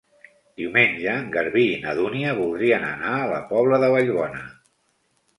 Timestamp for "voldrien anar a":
2.39-3.27